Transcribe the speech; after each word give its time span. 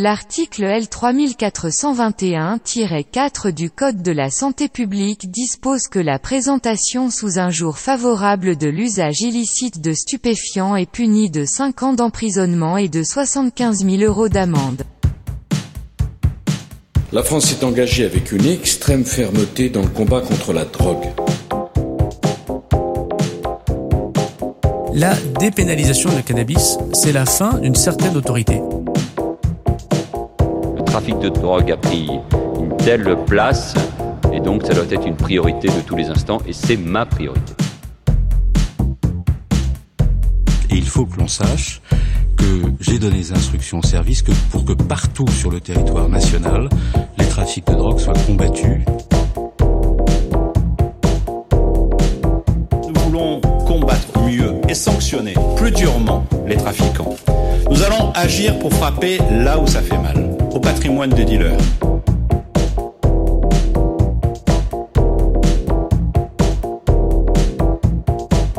L'article 0.00 0.62
L3421-4 0.62 3.50
du 3.50 3.68
Code 3.68 4.00
de 4.00 4.12
la 4.12 4.30
santé 4.30 4.68
publique 4.68 5.28
dispose 5.28 5.88
que 5.88 5.98
la 5.98 6.20
présentation 6.20 7.10
sous 7.10 7.40
un 7.40 7.50
jour 7.50 7.78
favorable 7.78 8.56
de 8.56 8.68
l'usage 8.68 9.22
illicite 9.22 9.80
de 9.80 9.92
stupéfiants 9.92 10.76
est 10.76 10.88
punie 10.88 11.30
de 11.30 11.44
5 11.44 11.82
ans 11.82 11.94
d'emprisonnement 11.94 12.76
et 12.76 12.88
de 12.88 13.02
75 13.02 13.84
000 13.84 13.96
euros 14.04 14.28
d'amende. 14.28 14.84
La 17.10 17.24
France 17.24 17.46
s'est 17.46 17.64
engagée 17.64 18.04
avec 18.04 18.30
une 18.30 18.46
extrême 18.46 19.04
fermeté 19.04 19.68
dans 19.68 19.82
le 19.82 19.88
combat 19.88 20.20
contre 20.20 20.52
la 20.52 20.64
drogue. 20.64 21.08
La 24.94 25.16
dépénalisation 25.40 26.14
de 26.14 26.20
cannabis, 26.20 26.78
c'est 26.92 27.10
la 27.10 27.26
fin 27.26 27.58
d'une 27.58 27.74
certaine 27.74 28.16
autorité 28.16 28.60
trafic 30.98 31.20
de 31.20 31.28
drogue 31.28 31.70
a 31.70 31.76
pris 31.76 32.08
une 32.60 32.76
telle 32.76 33.16
place, 33.24 33.72
et 34.32 34.40
donc 34.40 34.66
ça 34.66 34.74
doit 34.74 34.90
être 34.90 35.06
une 35.06 35.14
priorité 35.14 35.68
de 35.68 35.80
tous 35.86 35.94
les 35.94 36.08
instants, 36.08 36.38
et 36.44 36.52
c'est 36.52 36.76
ma 36.76 37.06
priorité. 37.06 37.52
Et 40.70 40.74
il 40.74 40.88
faut 40.88 41.06
que 41.06 41.20
l'on 41.20 41.28
sache 41.28 41.80
que 42.36 42.44
j'ai 42.80 42.98
donné 42.98 43.18
des 43.18 43.32
instructions 43.32 43.78
au 43.78 43.86
service 43.86 44.22
que 44.22 44.32
pour 44.50 44.64
que 44.64 44.72
partout 44.72 45.28
sur 45.28 45.52
le 45.52 45.60
territoire 45.60 46.08
national, 46.08 46.68
les 47.16 47.26
trafics 47.26 47.68
de 47.68 47.74
drogue 47.74 48.00
soient 48.00 48.18
combattus. 48.26 48.80
Nous 52.88 53.00
voulons 53.02 53.40
combattre 53.68 54.18
mieux 54.18 54.54
et 54.68 54.74
sanctionner 54.74 55.34
plus 55.54 55.70
durement 55.70 56.26
les 56.48 56.56
trafiquants. 56.56 57.14
Nous 57.70 57.84
allons 57.84 58.10
agir 58.16 58.58
pour 58.58 58.72
frapper 58.72 59.18
là 59.30 59.60
où 59.60 59.66
ça 59.68 59.80
fait 59.80 59.98
mal 59.98 60.37
au 60.58 60.60
patrimoine 60.60 61.10
des 61.10 61.24
dealers. 61.24 61.56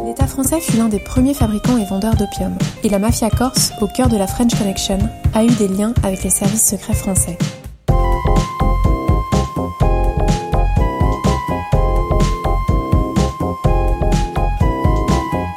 L'État 0.05 0.27
français 0.27 0.61
fut 0.61 0.77
l'un 0.77 0.87
des 0.87 0.99
premiers 0.99 1.33
fabricants 1.33 1.77
et 1.77 1.83
vendeurs 1.83 2.15
d'opium, 2.15 2.57
et 2.85 2.89
la 2.89 2.99
mafia 2.99 3.29
corse, 3.29 3.73
au 3.81 3.87
cœur 3.87 4.07
de 4.07 4.15
la 4.15 4.27
French 4.27 4.55
Connection, 4.57 4.97
a 5.33 5.43
eu 5.43 5.49
des 5.49 5.67
liens 5.67 5.93
avec 6.03 6.23
les 6.23 6.29
services 6.29 6.69
secrets 6.69 6.93
français. 6.93 7.37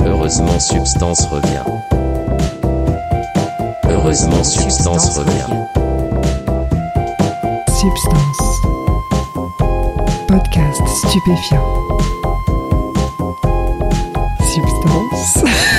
Heureusement 0.05 0.59
Substance 0.59 1.25
revient. 1.27 1.63
Heureusement 3.89 4.43
Substance 4.43 5.17
revient. 5.17 5.92
Substance. 7.83 8.61
Podcast 10.29 10.87
stupéfiant. 10.87 11.67
Substance. 14.39 15.43